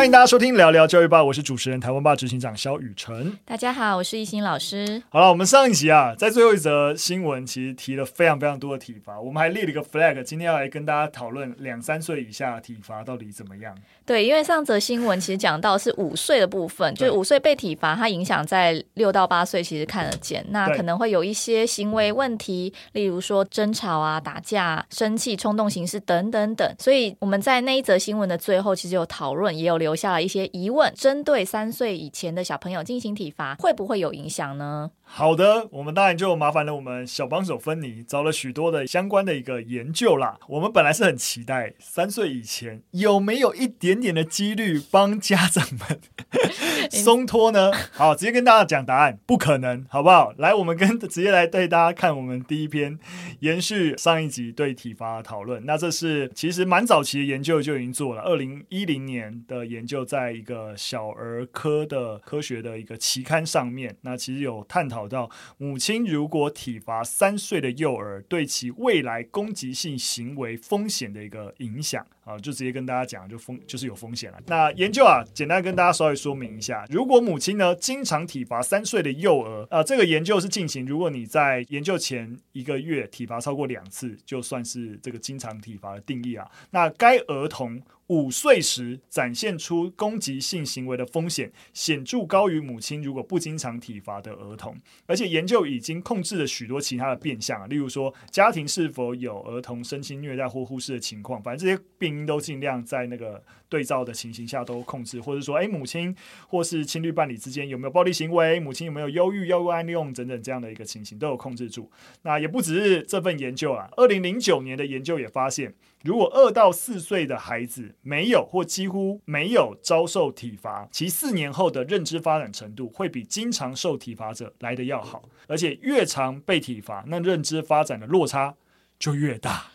[0.00, 3.36] 欢迎大家收听聊聊教育吧，我是主持人台湾吧执行长肖雨辰。
[3.44, 5.02] 大家好，我是一心老师。
[5.10, 13.76] 好了，我们上一集啊，在最后一则新闻，其实提了非常非常多的体罚，我们还立了一个 flag，今天要来跟大家讨论两三岁以下的体罚到底怎么样。
[14.06, 26.74] 对，因为上则新闻其实讲到是五岁的部分，就是五岁被体罚，它影响在六到八岁，其实看得见，那可能会有一些行为问题，例如说争吵啊、打架、生气、冲动行事等等等。
[26.78, 34.90] 所以我们在那一则新闻的最后，其实有讨论，也有留下了一些疑问，针对三岁以前的小朋友进行体罚，会不会有影响呢？
[35.12, 40.38] 好的，我们当然就麻烦了我们小帮手芬妮，找了许多的相关的一个研究啦。
[40.46, 46.00] 我们本来是很期待三岁以前有没有一点点的几率帮家长们
[46.90, 47.72] 松脱呢？
[47.90, 50.32] 好，直接跟大家讲答案，不可能，好不好？
[50.38, 52.96] 来，我们跟直接来带大家看我们第一篇，
[53.40, 55.66] 延续上一集对体罚的讨论。
[55.66, 65.10] 那这是其实蛮早期的研究就已经做了，二零一零年的研究，在一个小儿科的科学的一个期刊上面，那其实有探讨。
[65.10, 65.28] 到
[65.58, 74.38] 母亲如果体罚三岁的幼儿，对其未来攻击性行为风险的一个影响啊，就直接跟大家讲，就风就是有风险了。
[74.46, 86.46] 那研究啊，简单跟大家稍微说明一下，如果母亲呢经常体罚三岁的幼儿啊，这个研究是进行，如果你在研究前一个月体罚超过两次，就算是这个经常体罚的定义啊。
[86.70, 87.82] 那该儿童。
[88.10, 106.14] 五岁时展现出攻击性行为的风险显著高于母亲如果不经常体罚的儿童，而且研究已经控制了许多其他的变项，例如说家庭是否有儿童身心虐待或忽视的情况，反正这些病都尽量在那个对照的情形下都控制，或者说，诶，母亲
[106.48, 111.90] 或是亲绿伴侣之间有没有暴力行为，母亲有没有忧郁、药物滥用等等这样的一个情形都有控制住。
[112.22, 115.74] 那也不只是这份研究啊，二零零九年的研究也发现。
[116.02, 128.54] 如果二到四岁的孩子没有或几乎没有遭受体罚，其四年后的认知发展程度会比经常受体罚者来得要好，而且越常被体罚，那认知发展的落差
[128.98, 129.66] 就越大。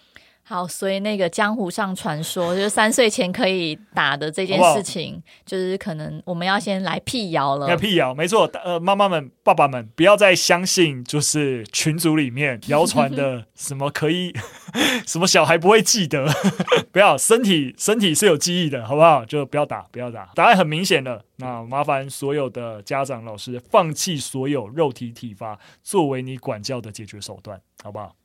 [0.48, 7.68] 好，所以那个江湖上传说，就是三岁前可以打的这件事情，好好就是可能我们要先来辟谣了。
[7.68, 8.46] 要辟谣，没错。
[8.64, 14.32] 呃，妈妈们、爸爸们，不要再相信，就是群组里面谣传的 什么可以，
[15.08, 16.28] 什么小孩不会记得，
[16.94, 19.26] 不要，身体身体是有记忆的，好不好？
[19.26, 20.30] 就不要打，不要打。
[20.36, 28.16] 答案很明显的，那麻烦所有的家长、老师放弃所有肉体体罚作为你管教的解决手段，好不好？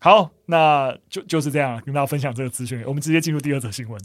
[0.00, 2.82] 好，那就就是这样，跟大家分享这个资讯。
[2.86, 4.00] 我们直接进入第二则新闻。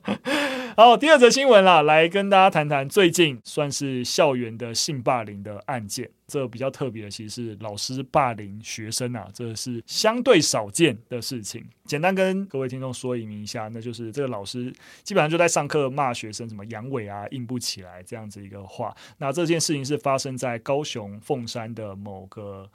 [0.74, 6.08] 好，第二则新闻啦，来跟大家谈谈最近算是校园的性霸凌的案件。
[6.28, 11.66] 这比较特别的，其实是老师霸凌学生啊，这是相对少见的事情。
[11.86, 14.70] 简单跟各位听众说明一下，那就是这个老师
[15.02, 18.94] 基本上就在上课骂学生什么阳痿啊、硬不起来这样子一个话。
[19.16, 22.70] 那这件事情是发生在高雄凤山的某个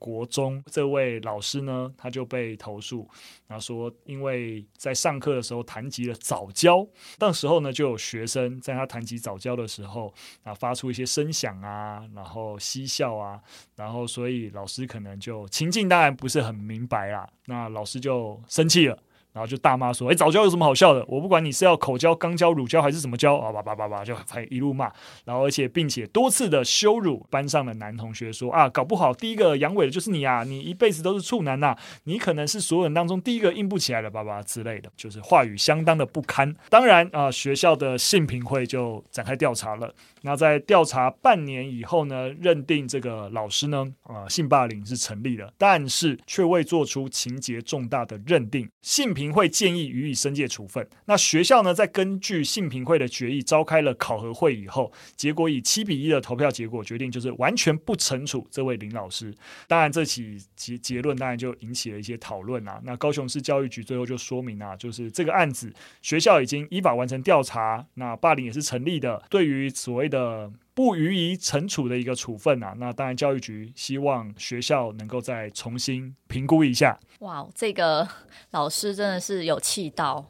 [0.00, 3.08] 国中，这位老师呢，他就被投诉，
[3.46, 6.84] 然后说因为在上课的时候谈及了早教，
[7.20, 10.12] 那时候呢就有学生在他谈及早教的时候
[10.42, 13.40] 啊发出一些声响啊，然后嬉笑啊，
[13.76, 18.98] 然后所以老师可能就情境当然不是很明白啦，那老师就生气了。
[19.36, 21.04] 然后就大骂说：“哎，早教有什么好笑的？
[21.06, 23.52] 我不管你是要口教、肛教、乳教还是什么教啊！
[23.52, 24.90] 叭叭叭叭，就还一路骂。
[25.26, 30.42] 然后而且并且多次的羞辱班上的男同学说，啊，搞不好第一个阳痿的就是你啊！
[30.42, 36.50] 你一辈子都是处男呐、你可能是所有人当中第一个硬不起来的，叭叭之类的，就是话语相当的不堪。
[36.70, 39.94] 当然啊，学校的性评会就展开调查了。
[40.26, 48.68] 那在调查半年以后呢，认定这个老师呢，啊，性霸凌是成立的，但是却未做出情节重大的认定。
[48.82, 50.84] 性平会建议予以申诫处分。
[51.04, 59.32] 那学校呢，在根据性平会的决议召开了考核会以后，结果以七比一的投票结果决定，就是完全不惩处这位林老师。
[59.68, 62.80] 当然，这起结结论当然就引起了一些讨论啊。
[62.82, 65.72] 那高雄市教育局最后就说明啊，就是这个案子
[66.02, 69.22] 学校已经依法完成调查，那霸凌也是成立的。
[69.30, 76.98] 对于所谓的呃，不予以惩处的一个处分啊，那当然教育局希望学校能够再重新评估一下。
[77.20, 78.08] 哇，这个
[78.52, 80.24] 老师真的是有气到，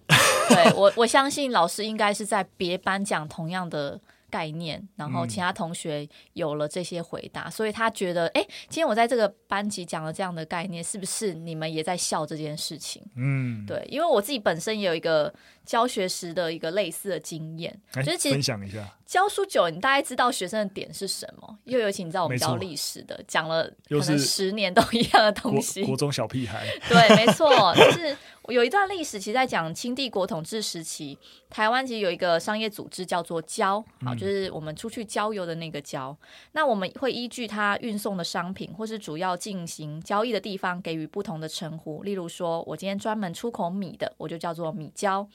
[0.49, 4.01] 对，我 我相信老师应该是在别班讲同样的
[4.37, 13.03] 概念，然后其他同学有了这些回答，嗯、所以他觉得，哎，今天我在这个班级讲了这样的概念，是不是你们也在笑这件事情？
[13.17, 15.33] 嗯，对，因为我自己本身也有一个。
[15.67, 21.59] 教学时的一个类似的经验，就是其实分享一下教书久，你大概知道学生的点是什么。
[21.65, 25.83] 又尤其你知道我们教历史的，讲了可能十年都一样的东西。
[25.83, 27.75] 国中小屁孩，对，没错。
[27.75, 28.17] 就是
[28.49, 31.19] 有一段历史，其实在讲清帝国统治时期，
[31.51, 36.11] 台湾其实有一个商业组织叫做交，好，就是我们出去郊游的那个交。
[36.21, 42.03] 嗯、那我们会依据它运送的商品或是主要进行交易的地方，给予不同的称呼。
[42.03, 45.27] 例如说，我今天专门出口米的，我就叫做米交；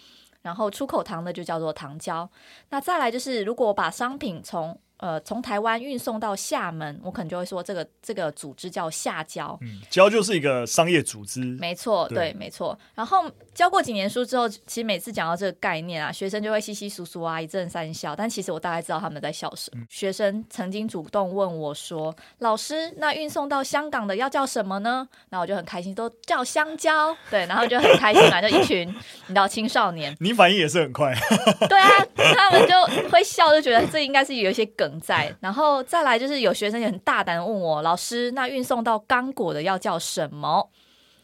[0.42, 2.30] 然后出口糖的就叫做糖交。
[2.70, 9.58] 那再来就是，如果我把商品从呃，从台湾运送到厦门，我可能就会说这个这个组织叫厦交。
[9.62, 11.42] 嗯，交就是一个商业组织。
[11.60, 12.78] 没错，对，对，没错。
[12.94, 13.26] 然后
[13.56, 18.16] 教过几年书之后，其实每次讲到这个概念啊，学生就会稀稀疏疏啊，一阵三笑。
[18.16, 19.82] 但其实我大概知道他们在笑什么。
[19.82, 27.18] 嗯、学生曾经主动问我说：“老师，那运送到香港的要叫什么呢？”那我就很开心，都叫香蕉。
[27.32, 30.16] 对，然后就很开心嘛，就一群你知道青少年。
[30.20, 31.12] 你反应也是很快。
[31.68, 31.90] 对啊，
[32.36, 34.91] 他们就会笑，就觉得这应该是有一些梗。
[35.00, 40.70] 在，然后再来就是有学生也很大胆问我老师，那运送到刚果的要叫什么？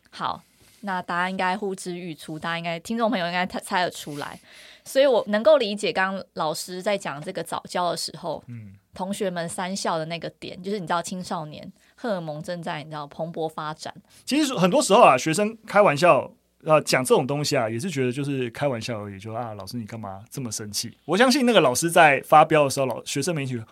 [0.10, 0.42] 好，
[0.82, 4.40] 那答案应该呼之欲出，大家应该听众朋友应该猜猜得出来，
[4.86, 13.94] 所以我能够理解刚刚老师在讲这个早教的时候，嗯，同学们三笑的那个点，就是你知道青少年荷尔蒙正在你知道蓬勃发展。
[14.26, 16.32] 其实很多时候啊，学生开玩笑。
[16.66, 19.20] 啊，讲这种东西啊，也是觉得就是开玩笑而已。
[19.20, 20.92] 就啊，老师你干嘛这么生气？
[21.06, 23.66] 我相信那个老师在发飙的时候，老学生们觉得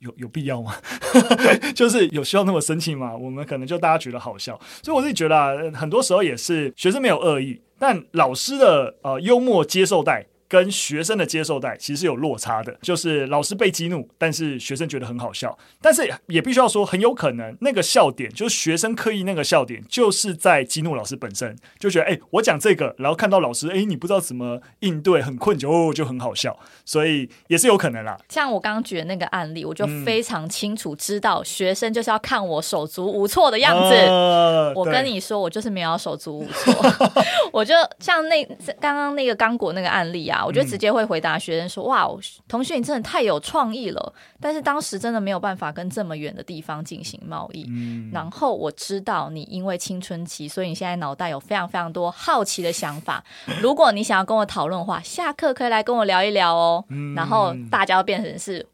[0.00, 0.74] 有有必要吗？
[1.74, 3.16] 就是有需要那么生气吗？
[3.16, 4.60] 我们可能就大家觉得好笑。
[4.82, 10.26] 所以我自己觉得啊，很多时候也是学生没有恶意，但老师的呃幽默接受带。
[10.48, 15.56] 跟学生的接受带其实是有落差的，就是老师被激怒，但是学生觉得很好笑。
[15.80, 28.16] 但是也必须要说，很有可能那个笑点就是学生刻意那个笑点，就是在激怒老师本身，就觉得哎、欸，我讲这个，然后看到老师哎、欸，你不知道怎么应对，很困就哦，就很好笑，所以也是有可能啦。
[28.28, 33.94] 像我刚刚举的那个案例，我就非常清楚知道，学生就是要看我手足无措的样子。
[33.94, 36.74] 呃、我跟你说，我就是没有手足无措，
[37.52, 38.44] 我就像那
[38.80, 40.35] 刚刚那个刚果那个案例啊。
[40.44, 42.08] 我就直接会回答学生说：“哇，
[42.48, 44.12] 同学你真的太有创意了！
[44.40, 47.66] 但是当时真的没有办法跟这么远的地方进行贸易。
[47.68, 53.22] 嗯、然后我知道你因为青春期，所以你现在脑袋有非常非常多好奇的想法。
[53.60, 56.84] 如果你想要跟我讨论的话，下课可以来跟我聊一聊哦。
[56.88, 58.66] 嗯、然后大家要变成是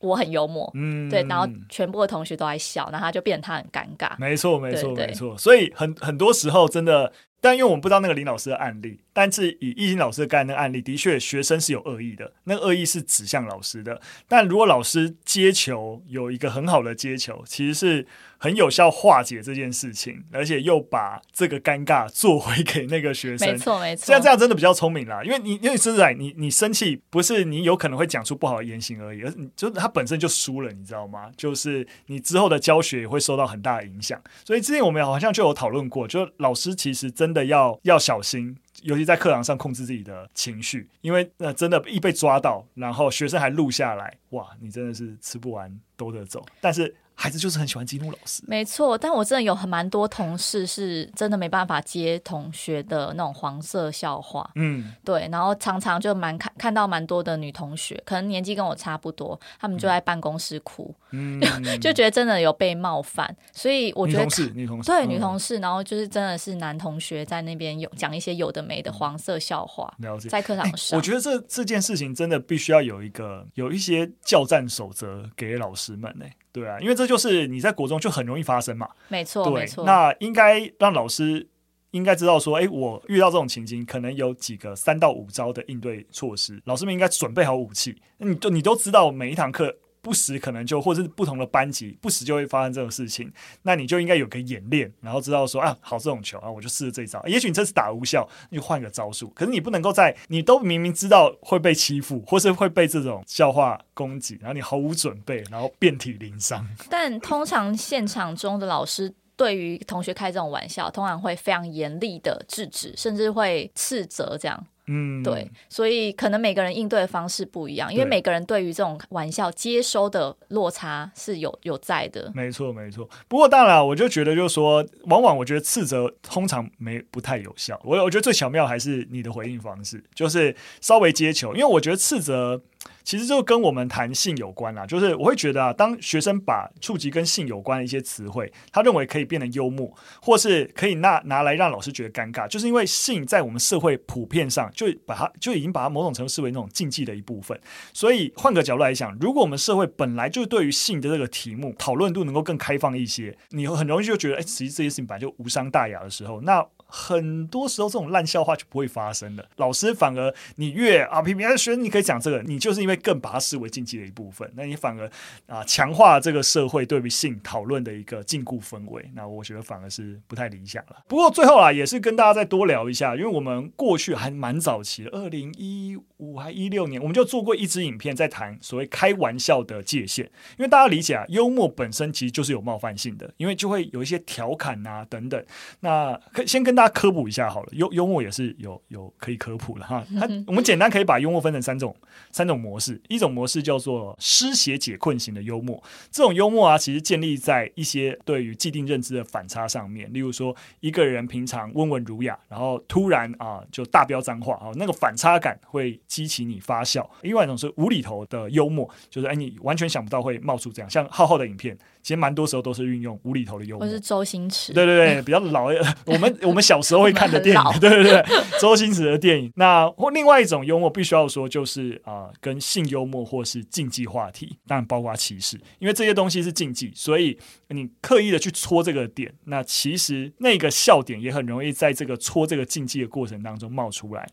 [0.00, 4.10] 我很幽默，嗯、对，然后全部的同学都在笑，然后他就变得他很尴尬。
[4.18, 5.36] 没错，没错，没错。
[5.38, 14.00] 所以很很多时候真的。”但因为我们不知道那个林老师的案例，但是以易经老师刚才那个案例，的确学生是有恶意的，那个恶意是指向老师的。
[14.28, 18.06] 但如果老师接球有一个很好的接球，其实是。
[18.40, 23.50] 很有效化解这件事情，而且又把这个尴尬 做回给那个学生。
[23.50, 24.06] 没错，没错。
[24.06, 31.28] 这样这样真的比较聪明啦，因为你因为实在你你生气不是你有可能会讲出不好的言行而已，而是你就是他本身就输了，你知道吗？
[31.36, 34.22] 就是你之后的教学也会受到很大的影响。
[34.44, 46.44] 所以之前我们好像就有讨论过，就老师其实真的要要小心，尤其在课堂上控制自己的情绪，因为那真的一被抓到，然后学生还录下来，哇，你真的是吃不完兜着走。
[46.60, 46.94] 但是。
[47.20, 48.96] 孩子就是很喜欢激怒老师，没错。
[48.96, 55.28] 但我真的有很蛮多同事是真的没办法接同学的那种黄色笑话，嗯，对。
[55.32, 61.40] 然后常常就蛮看看到蛮多的女同学，可能年纪跟我差不多，他们就在办公室哭，嗯，
[61.82, 63.36] 就觉得真的有被冒犯。
[63.52, 70.28] 所以我觉得女同事， 女同事，对女同事，然后就是真的是男同学在那边有讲一些有的没的黄色笑话，了解。
[70.28, 76.24] 在课堂上，我觉得这这件事情真的必须要有一个有一些教战守则给老师们呢。
[76.58, 78.88] 对啊，因为这就是你在国中就很容易发生嘛。
[79.08, 79.84] 没错，对，没错。
[79.84, 81.46] 那应该让老师
[81.92, 86.60] 应该知道说，哎，我遇到这种情景，可能有几个三到五招的应对措施。
[86.64, 89.74] 老师们应该准备好武器，你都你都知道每一堂课。
[90.00, 97.22] 不时可能就或者是不同的班级，不时就会发生这种事情，那你就应该有个演练，然后知道说啊，好，这种球啊，我就试试这一招。
[97.26, 99.28] 也许你这次打无效，你换个招数。
[99.30, 106.66] 可是你不能够在你都明明知道会被欺负，或是会被这种笑话攻击，然后你毫无准备，然后遍体鳞伤。
[106.88, 114.66] 但通常现场中的老师对于同学开这种玩笑，通常会非常严厉的制止，甚至会斥责这样。
[114.90, 122.32] 嗯，对，所以可能每个人应对的方式不一样，因为每个人对于这种玩笑接收的落差是有有在的。
[122.34, 123.06] 没错，没错。
[123.28, 127.78] 不过当然，我就觉得就是说，往往我觉得斥责通常没不太有效。
[127.84, 132.60] 我我觉得最巧妙还是你的回应方式，就是稍微接球，因为我觉得斥责。
[133.02, 147.58] 其实就跟我们谈性有关啦，就是我会觉得啊，当学生把触及跟性有关的一些词汇，他认为可以变得幽默，或是可以拿拿来让老师觉得尴尬，就是因为性在我们社会普遍上就把它就已经把它某种程度视为那种禁忌的一部分。
[147.94, 156.64] 所以换个角度来讲，如果我们社会本来就对于性的这个题目讨论度能够更开放一些，你很容易就觉得，哎，其实这些事情本来就无伤大雅的时候，那。
[156.88, 159.44] 很多时候这种烂笑话就不会发生了。
[159.56, 165.10] 老师反而你越啊，比别的学生你可以讲这个，你就是因为更把它视为禁忌的一部分，那你反而
[165.46, 169.10] 啊强化这个社会对于性讨论的一个禁锢氛围。
[169.14, 170.96] 那我觉得反而是不太理想了。
[171.06, 180.24] 不过最后啊，也是跟大家再多聊一下，因为我们过去还蛮早期的，二零一五还一六年，我们就做过一支影片在谈所谓开玩笑的界限。
[180.56, 185.44] 因为大家理解啊，幽默本身其实就是有冒犯性的，因为就会有一些调侃啊等等。
[185.80, 190.06] 那先跟大家科普一下好了，幽幽默也是有有可以科普的哈。
[190.16, 191.92] 它我们简单可以把幽默分成三种
[192.30, 195.82] 三种模式，一种模式叫做施写解困型的幽默。
[196.12, 200.08] 这种幽默啊，其实建立在一些对于既定认知的反差上面。
[200.12, 207.10] 例如说，一个人平常温文儒雅，然后突然啊就大飙脏话啊，那个反差感会激起你发笑。
[207.22, 211.76] 另外一种是无厘头的幽默，就是哎你完全想不到会冒出这样，像浩浩的影片。
[212.02, 215.68] 其实蛮多时候都是运用无厘头的幽默，或是周星驰，对对对， 比较老。
[216.06, 218.24] 我们我们小时候会看的电影， 对对对，
[218.60, 219.52] 周星驰的电影。
[219.56, 227.38] 那或另外一种幽默，必须要说就是啊、呃，跟性幽默或是禁忌话题，当然包括歧视，因为这些东西是禁忌，所以
[227.68, 234.26] 你刻意的去戳这个点，那其实那个笑点也很容易在这个戳这个禁忌的过程当中冒出来。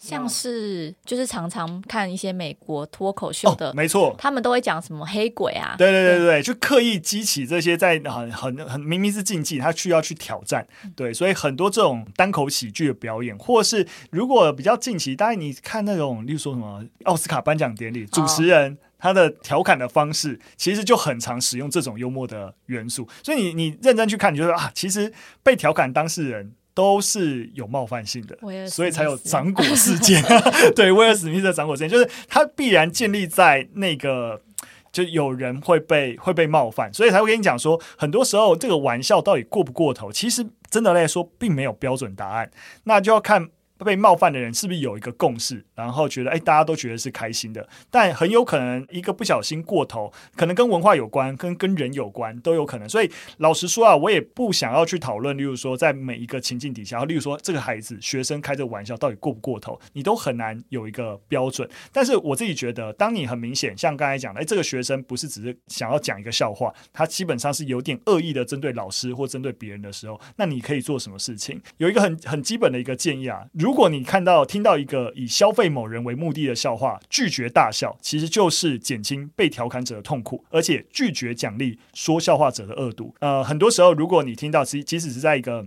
[0.00, 10.66] 像是就是常常看一些美国脱口秀的，哦、没错，他们都会讲什么黑鬼啊，对对对对，对就刻意激起这些在很很很明明是禁忌，他需要去挑战，
[10.96, 26.54] 对，所以很多这种单口喜剧的表演，或是如果比较近期，当然你看那种，例如说什么奥斯卡颁奖典礼，主持人他的调侃的方式，其实就很常使用这种幽默的元素，所以你你认真去看，你就说啊，其实被调侃当事人。
[26.80, 30.24] 都是有冒犯性的，所以才有掌果事件。
[30.74, 34.40] 对，威尔史密斯的掌果事件，就是他必然建立在那个，
[34.90, 42.50] 就有人会被会被冒犯，所以才会跟你讲说，很多时候这个玩笑到底过不过头，其实真的来说并没有标准答案，
[42.84, 43.50] 那就要看。
[43.84, 52.88] 被冒犯的人是不是有一个共识，然后觉得哎，大家都觉得是开心的，但很有可能一个不小心过头，可能跟文化有关，跟跟人有关都有可能。
[52.88, 61.68] 所以老实说啊，我也不想要去讨论，例如说在每一个情境底下，例如说这个孩子学生开这个玩笑到底过不过头，你都很难有一个标准。
[61.92, 71.60] 但是我自己觉得，当你很明显像刚才讲的，哎，这个学生不是只是想要讲一个笑话，他基本上是有点恶意的针对老师或针对别人的时候，那你可以做什么事情？
[71.78, 83.14] 有一个很很基本的一个建议啊，如如果你看到、听到一个以消费某人为目的的笑话，拒绝大笑，其实就是减轻被调侃者的痛苦，而且拒绝奖励说笑话者的恶毒。
[83.20, 85.64] 呃，很多时候，如果你听到，即即使是在一个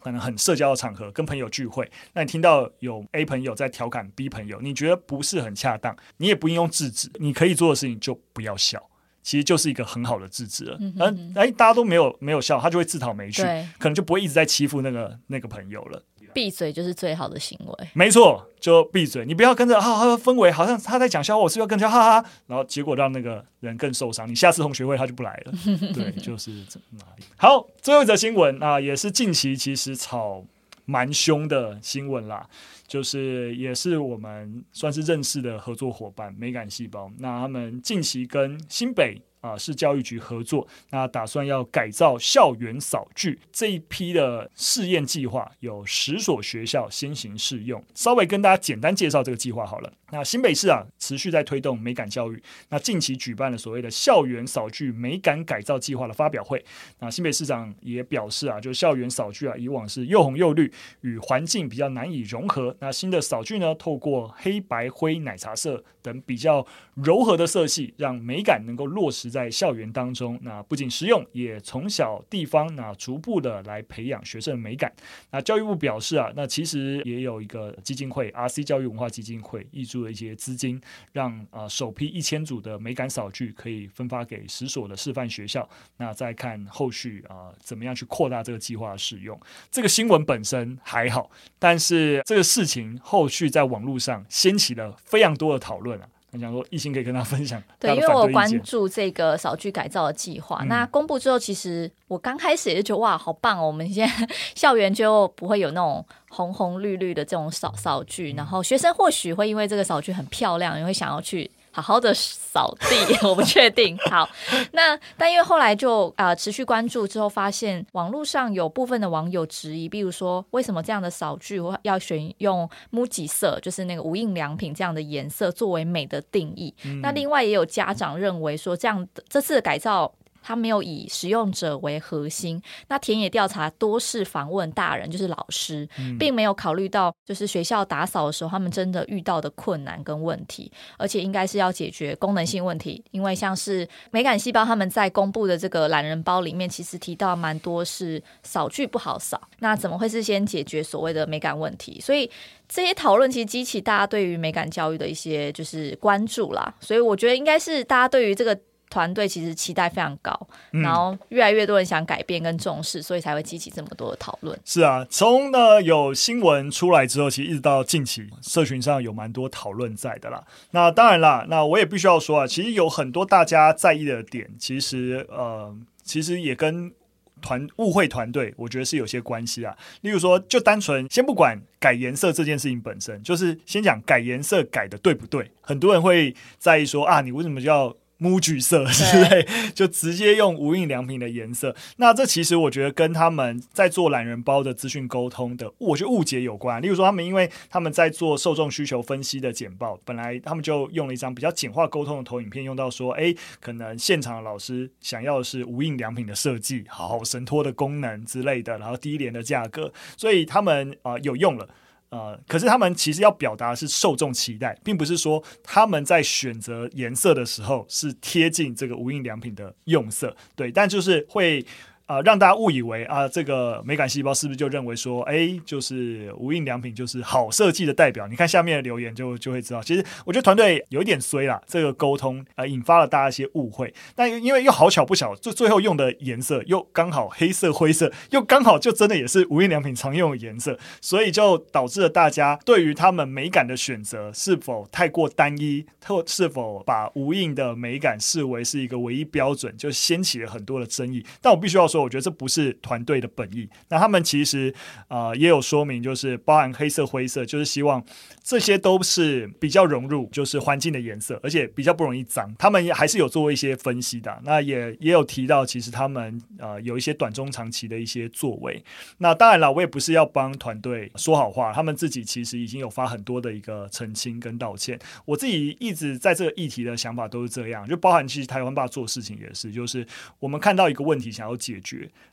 [0.00, 8.82] 可能很社交的场合，跟朋友聚会，那你听到有 A 朋友在调侃 B 朋友，你觉得不是很恰当，你也不应用制止，你可以做的事情就不要笑，
[9.22, 10.78] 其实就是一个很好的制止了。
[10.80, 13.42] 嗯，哎，大家都没有没有笑，他就会自讨没趣，
[13.78, 16.02] 可能就不会一直在欺负那个那个朋友了。
[16.34, 25.52] 闭嘴就是最好的行为，没错，就闭嘴，你不要跟着哈哈氛围，好像他在讲笑话，我是要跟着哈哈，然后结果让那个人更受伤，你下次同学会他就不来了，
[25.94, 27.24] 对，就是这哪里。
[27.36, 30.44] 好，最后一则新闻啊，也是近期其实吵
[30.84, 32.48] 蛮凶的新闻啦，
[32.86, 39.20] 就是也是我们算是认识的合作伙伴美感细胞，那他们近期跟新北。
[39.42, 47.84] 啊，市教育局合作，那打算要改造校园扫具这一批的试验计划，有十所学校先行试用。
[47.94, 49.92] 稍微跟大家简单介绍这个计划好了。
[50.12, 56.64] 那新北市啊，持续在推动美感教育，那近期举办了所谓的校园扫具美感改造计划的发表会。
[57.00, 62.76] 那新北市长也表示啊，就校园扫具啊，以往是又红又绿，与环境比较难以融合。
[62.78, 66.64] 那新的扫具呢，透过黑白灰奶茶色等比较
[66.94, 69.32] 柔和的色系，让美感能够落实。
[69.32, 74.92] 在校园当中，那不仅实用，也从小地方那逐步的来培养学生的美感。
[75.30, 80.80] 那教育部表示啊，那其实也有一个基金会，RC 教育文化基金会挹的一些资金，
[81.12, 85.68] 让啊、呃、首批一千组的美感扫具可以分发给十所的示范学校。
[85.96, 89.38] 那再看后续啊、怎么样去扩大这个计划使用。
[89.70, 96.08] 这个新闻本身还好，但是这个事情后续在网络上掀起了非常多的讨论啊。
[96.32, 97.62] 我想说，懿心可以跟他分享。
[97.78, 103.66] 对，因为我关注这个扫具改造的计划，嗯、那公布之后，其实我刚开始也是觉得哇，好棒哦！
[103.66, 111.50] 我们现在 校园就不会有那种红红绿绿的这种扫扫具，然后学生或许会因为这个扫具很漂亮，也会想要去。
[111.72, 113.96] 好好的扫地， 我不确定。
[114.10, 114.28] 好，
[114.72, 126.74] 那但因为后来就啊、呃、持续关注之后，发现网络上有部分的网友质疑，比如说为什么这样的扫具要选用 MUJI 色，就是那个无印良品这样的颜色作为美的定义？
[126.84, 130.12] 嗯、那另外也有家长认为说，这样的这次的改造
[130.42, 132.60] 它没有以使用者为核心。
[132.88, 143.02] 那田野调查多是访问大人，就是老师，并没有考虑到就是学校打扫的时候他们真的遇到的困难跟问题，而且应该是要解决功能性问题。
[143.10, 152.00] 因为像是美感细胞他们在公布的这个懒人包里面，其实提到蛮多是扫具不好扫，那怎么会是先解决所谓的美感问题？
[152.00, 152.28] 所以
[152.68, 156.74] 这些讨论其实激起大家对于美感教育的一些就是关注啦。
[156.80, 158.58] 所以我觉得应该是大家对于这个。
[158.92, 160.38] 团队其实期待非常高，
[160.72, 164.58] 嗯，然后越来越多人想改变跟重视，所以才会激起这么多的讨论。
[164.66, 170.44] 是啊，从呢有新闻出来之后，其实一直到近期，社群上有蛮多讨论在的啦。
[170.72, 176.92] 那当然啦，那我也必须要说啊，其实有很多大家在意的点，其实呃，其实也跟
[177.40, 179.74] 团误会团队，我觉得是有些关系啊。
[180.02, 187.96] 例如说，就单纯先不管改颜色这件事情本身，就是先讲改颜色改的对不对，很多人会在意说啊，你为什么要？
[188.22, 191.74] 木橘色之类，就直接用无印良品的颜色。
[191.96, 196.80] 那这其实我觉得跟他们在做懒人包的资讯沟通的，我觉得误解有关。
[196.80, 211.68] 例如说，他们因为他们在做受众需求分析的简报，本来他们就用了一张比较简化沟通的投影片，用到说，哎，可能现场的老师想要的是无印良品的设计，好神托的功能之类的，然后低廉的价格，所以他们啊、呃、有用了。
[212.12, 221.66] 呃，可是他们其实要表达的是受众期待，并不是说他们在选择颜色的时候是贴近这个无印良品的用色，对，但就是会。
[222.12, 228.28] 啊、让大家误以为啊，这个美感细胞是不是就认为说，哎，就是无印良品就是好设计的代表？
[228.28, 233.94] 你看下面的留言就就会知道，其实我觉得团队有一点衰啦，这个沟通呃引发了大家一些误会。
[234.14, 251.24] 但因为又好巧不巧，就最后用的颜色又刚好黑色灰色，又刚好就真的也是无印良品常用的颜色，所以就导致了大家对于他们美感的选择是否太过单一，或是否把无印的美感视为是一个唯一标准，就掀起了很多的争议。
[251.40, 252.01] 但我必须要说。
[252.02, 253.68] 我觉得这不是团队的本意。
[253.88, 254.74] 那他们其实
[255.08, 258.04] 呃也有说明，就是包含黑色、灰色，就是希望
[258.42, 262.54] 这些都是比较融入就是环境的颜色，而且比较不容易脏。
[262.58, 264.40] 他们也还是有做一些分析的。
[264.44, 268.82] 那也也有提到，其实他们呃有一些短中长期的一些作为。
[269.18, 274.98] 那当然了，我也不是要帮团队说好话，他们自己其实已经有发很多的一个澄清跟道歉。
[275.24, 280.06] 我自己一直在这个议题的想法都是这样，就包含其实台湾爸做事情也是，就是
[280.38, 281.81] 我们看到一个问题想要解。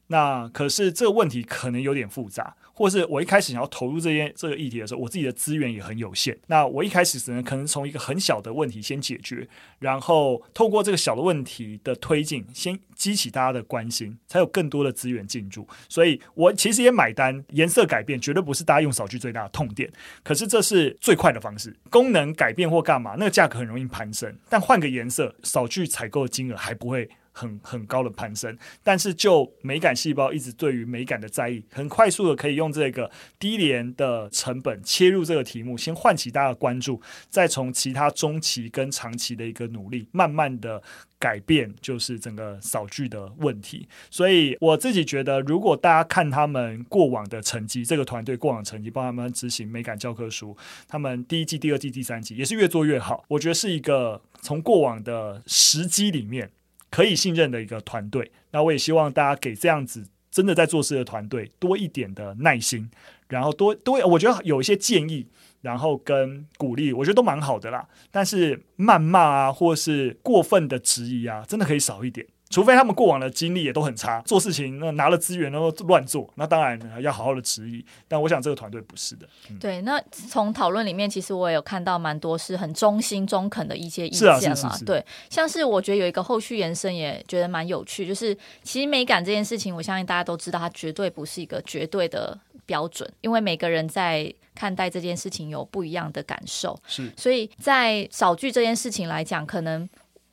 [0.08, 6.36] 那可是这个问题可能有点复杂，或是我一开始想要投入这些这个议题的时候，我自己的资源也很有限。
[6.48, 15.68] 那我一开始只能可能从一个很小的问题先解决，然后透过这个小的问题的推进，先激起大家的关心，才有更多的资源进驻。
[15.88, 19.92] 所以我其实也买单，颜色改变绝对不是大家用扫具最大的痛点，
[20.24, 21.76] 可是这是最快的方式。
[21.92, 27.08] 功能改变或干嘛，那个价格很容易攀升，但换个颜色，扫具采购的金额还不会。
[27.40, 40.84] 很很高的攀升，但是就美感细胞一直对于美感的在意，很快速的可以用这个低廉的成本切入这个题目，先唤起大家的关注，再从其他中期跟长期的一个努力，慢慢的
[41.18, 43.88] 改变就是整个扫剧的问题。
[44.12, 50.58] 所以我自己觉得，如果大家看他们过往的成绩，这个团队过往的成绩，帮他们执行美感教科书，
[50.90, 53.24] 他们第一季、第二季、第三季也是越做越好。
[53.30, 56.52] 我觉得是一个从过往的时机里面。
[56.90, 62.90] 可以信任的一个团队，那我也希望大家给这样子真的在做事的团队多一点的耐心，
[63.28, 65.28] 然后多多，我觉得有一些建议，
[65.62, 67.88] 然后跟鼓励，我觉得都蛮好的啦。
[68.12, 72.26] 但是谩骂啊，或是过分的质疑啊，真的可以少一点。
[72.50, 77.86] 除非他们过往的经历也都很差，做事情那拿了资源然后乱做，那当然要好好的质疑。
[78.08, 79.28] 但我想这个团队不是的。
[79.52, 84.40] 嗯、对，那从讨论里面，其实我也有看到蛮多是很忠心、中肯的一些意见啦。
[84.40, 92.36] 是啊是是是对，像是我觉得有一个后续延伸，也觉得蛮有趣，就是其实美感这件事情，我相信大家都知道，它绝对不是一个绝对的
[92.66, 96.80] 标准，因为每个人在看待这件事情有不一样的感受。
[96.88, 99.88] 是，所以在扫剧这件事情来讲，可能。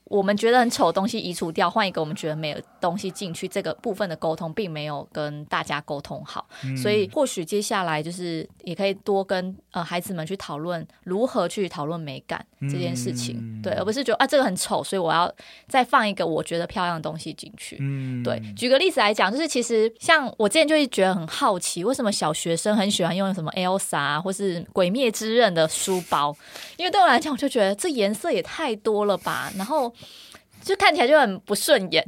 [0.08, 15.32] 我们觉得很丑的东西移除掉，换一个我们觉得美的东西进去，这个部分的沟通并没有跟大家沟通好，嗯、所以或许接下来就是也可以多跟呃孩子们去讨论如何去讨论美感这件事情，嗯、对，而不是觉得啊这个很丑，所以我要
[15.66, 17.76] 再放一个我觉得漂亮的东西进去。
[17.80, 26.32] 嗯，对，举个例子来讲，就是其实像我之前就会觉得很好奇，为什么小学生很喜欢用什么 Elsa 啊，或是鬼灭之刃的书包，
[26.76, 29.92] 因为对我来讲，我就觉得这颜色也太多了吧，然后。
[30.62, 32.04] 就看起来就很不顺眼，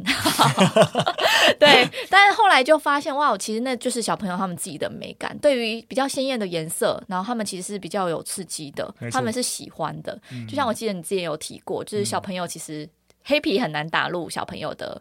[1.61, 1.88] 对。
[2.11, 5.38] 但是后来就发现，哇，其实那就是小朋友他们自己的美感。
[5.38, 10.20] 对于比较鲜艳的颜色，然后他们其实是比较有刺激的，他们是喜欢的。
[10.33, 12.88] 嗯、就像我记得你之前有提过，就是小朋友其实
[13.22, 15.01] 黑皮很难打入小朋友的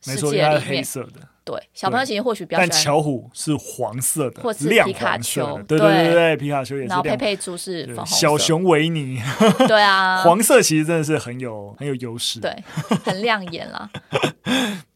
[0.00, 1.33] 世界里面，黑色的。
[1.44, 6.88] 对，小朋友其实或许比较喜欢，但巧虎是黄色的，或是亮皮卡丘，对对对对，皮卡丘也是。
[6.88, 9.20] 然后佩佩猪是粉红色，小熊维尼，
[9.68, 12.50] 对啊， 黄色其实真的是很有很有优势，对，
[13.04, 13.90] 很亮眼啦。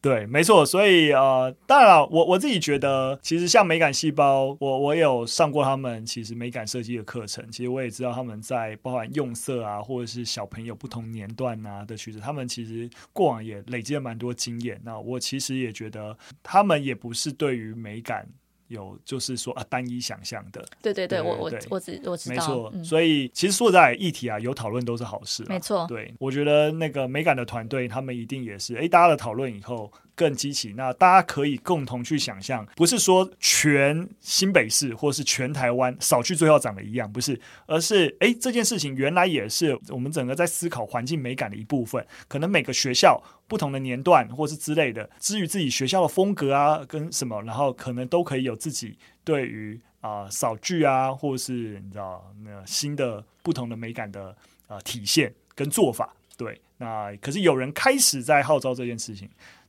[0.01, 14.81] 对，没错，所以呃，当然了，我我自己觉得，其实像美感细胞，我我有上过他们其实美感设计的课程，其实我也知道他们在包含用色啊，或者是小朋友不同年段啊的取舍，他们其实过往也累积了蛮多经验。
[14.85, 18.29] 那我其实也觉得，他们也不是对于美感。
[18.69, 22.71] 有就是说啊，单一想象的，对对对，对对对我我我知我知道，没错。
[22.75, 25.87] 嗯、所以其实说在议题啊，有讨论都是好事，没错。
[25.89, 29.91] 对，我觉得那个美感的团队，他们一定也是，哎，大家的讨论以后。
[30.19, 42.05] 更激起，那大家可以共同去想象，不是说全新北市或是全台湾扫具最后长得一样，不是，而是哎，这件事情原来也是我们整个在思考环境美感的一部分。
[42.27, 56.13] 可能每个学校不同的年段或是之类的，至于自己学校的风格啊，跟什么，然后可能都可以有自己对于啊、呃、扫具啊，或是你知道那新的不同的美感的啊、体现跟做法。
[56.37, 59.29] 对，那可是有人开始在号召这件事情。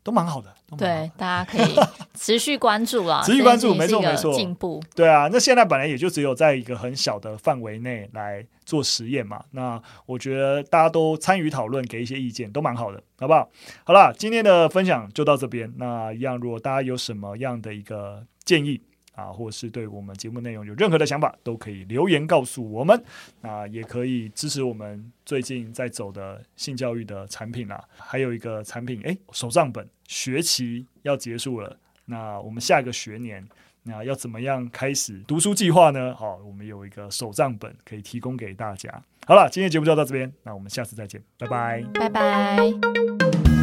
[0.10, 1.76] 都蛮好的，好的对，大家可以
[2.16, 4.82] 持续关注啊， 持续关注，没错没错，进步。
[4.96, 9.40] 对啊，那现在本来也就只有在一个很小的范围内来做实验嘛。
[9.52, 13.48] 那我觉得大家都参与讨论，给一些意见，都蛮好的，好不好？
[13.84, 15.72] 好了，今天的分享就到这边。
[15.78, 18.82] 那一样，如果大家有什么样的一个建议，
[19.20, 23.04] 啊，或是对我们节目内容有任何的想法，都可以留言告诉我们。
[23.42, 33.46] 那也可以支持我们最近在走的性教育的产品啊，还有一个产品，哎，手账本学期要结束了，那我们下一个学年，
[33.84, 36.16] 那要怎么样开始读书计划呢？
[36.16, 38.90] 好，我们有一个手账本可以提供给大家。
[39.26, 43.59] 好了，今天节目就到这边，那我们下次再见，拜拜，拜拜。